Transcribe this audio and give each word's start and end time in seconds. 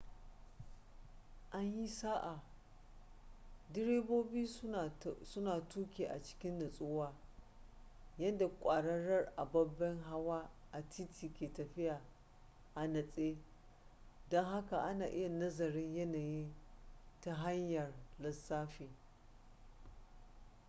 an 1.57 1.65
yi 1.75 1.87
sa'a 1.87 2.41
direbobi 3.73 4.45
su 5.25 5.41
na 5.41 5.59
tuki 5.69 6.05
a 6.07 6.21
cikin 6.23 6.59
nutsuwa 6.59 7.13
yadda 8.17 8.47
kwararar 8.47 9.33
ababen 9.37 9.99
hawa 10.03 10.49
a 10.71 10.81
titi 10.81 11.29
ke 11.29 11.47
tafiya 11.53 12.01
a 12.75 12.87
natse 12.87 13.37
don 14.29 14.45
haka 14.45 14.77
ana 14.83 15.05
iya 15.07 15.29
nazarin 15.29 15.95
yanayin 15.95 16.53
ta 17.21 17.33
hanyar 17.35 17.91
lissafi 18.19 18.89